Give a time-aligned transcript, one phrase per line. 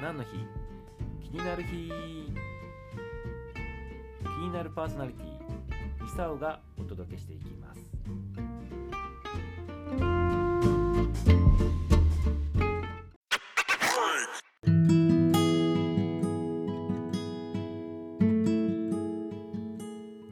[0.00, 0.28] 何の日？
[1.22, 1.90] 気になる日。
[4.22, 5.26] 気になるパーソナリティ。
[6.04, 7.80] ミサオがお届けしていきます。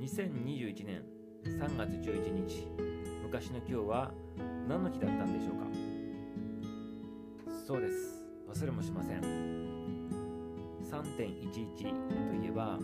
[0.00, 1.02] 2021年
[1.44, 2.66] 3月11日。
[3.24, 4.12] 昔の今日は
[4.68, 5.66] 何の日だったんでしょうか？
[7.66, 8.25] そうです。
[8.48, 9.20] 忘れもしません。
[10.82, 11.76] 3.11
[12.28, 12.78] といえば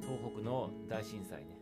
[0.00, 1.58] 東北の大震災ね。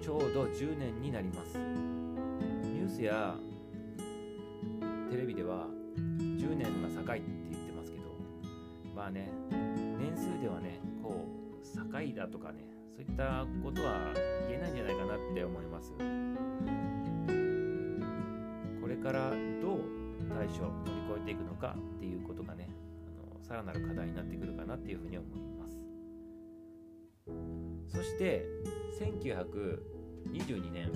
[0.00, 1.58] ちょうど10年になります。
[1.58, 3.36] ニュースや
[5.10, 8.04] テレビでは10年が境って言ってますけど
[8.94, 11.24] まあね年数ではねこ
[11.62, 11.82] う境
[12.16, 14.12] だとかねそういったことは
[14.48, 15.92] 言えないんじゃないかなって思います
[18.80, 19.80] これからどう
[20.28, 20.93] 対処
[21.24, 22.68] 乗り越えていくのかっていうことがね
[23.06, 25.78] あのさらなる課題になってくるかなっていうふうに思います。
[27.88, 28.44] そして
[29.00, 30.92] 1922年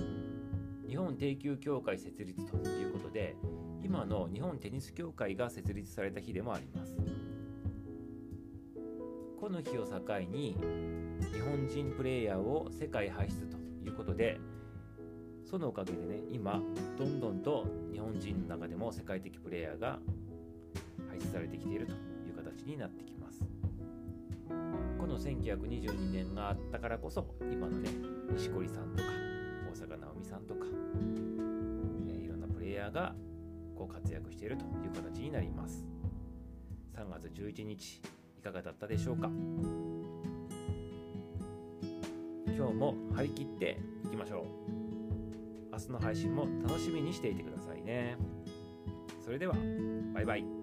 [0.87, 3.35] 日本定休協会設立ということで
[3.83, 6.95] 今の日本テニス協会が設立された日でもあります。
[9.39, 10.57] この日を境に
[11.33, 14.37] 日本人プレイヤーを世界輩出ということで
[15.49, 16.61] そのおかげでね今
[16.97, 17.65] どんどんと
[18.49, 19.99] 中でも世界的プレイヤーが
[21.07, 21.95] 輩出されてきているとい
[22.31, 23.43] う形になってきます。
[24.97, 27.89] この1922年があったからこそ今のね
[28.31, 29.09] 錦織さんとか
[29.71, 33.15] 大坂なおみさんとか、えーいろんなプレイヤーが
[33.75, 35.85] こう活躍しているという形になります。
[36.95, 38.01] 3月11日
[38.37, 39.29] いかがだったでしょうか？
[42.47, 44.45] 今日も張り切っていきましょ
[44.85, 44.88] う。
[45.79, 48.17] 明日の配信も楽しみにしていてくださいね。
[49.23, 49.55] それでは
[50.13, 50.58] バイバイ。